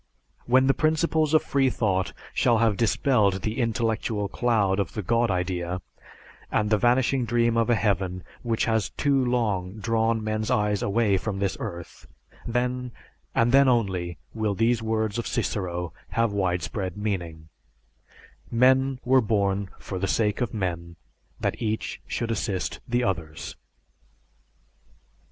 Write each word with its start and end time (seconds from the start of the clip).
When 0.47 0.65
the 0.65 0.73
principles 0.73 1.35
of 1.35 1.43
freethought 1.43 2.11
shall 2.33 2.57
have 2.57 2.75
dispelled 2.75 3.43
the 3.43 3.59
intellectual 3.59 4.27
cloud 4.27 4.79
of 4.79 4.93
the 4.93 5.03
God 5.03 5.29
idea 5.29 5.79
and 6.51 6.71
the 6.71 6.77
vanishing 6.79 7.23
dream 7.23 7.55
of 7.55 7.69
a 7.69 7.75
heaven 7.75 8.23
which 8.41 8.65
has 8.65 8.89
too 8.89 9.23
long 9.23 9.73
drawn 9.77 10.23
men's 10.23 10.49
eyes 10.49 10.81
away 10.81 11.17
from 11.17 11.37
this 11.37 11.55
earth, 11.59 12.07
then, 12.47 12.91
and 13.35 13.51
then 13.51 13.67
only, 13.69 14.17
will 14.33 14.55
these 14.55 14.81
words 14.81 15.19
of 15.19 15.27
Cicero 15.27 15.93
have 16.09 16.33
widespread 16.33 16.97
meaning: 16.97 17.49
"Men 18.49 18.99
were 19.05 19.21
born 19.21 19.69
for 19.77 19.99
the 19.99 20.07
sake 20.07 20.41
of 20.41 20.51
men, 20.51 20.95
that 21.39 21.61
each 21.61 22.01
should 22.07 22.31
assist 22.31 22.79
the 22.87 23.03
others." 23.03 23.55